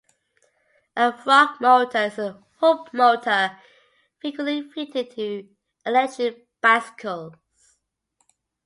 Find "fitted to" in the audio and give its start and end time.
4.71-5.47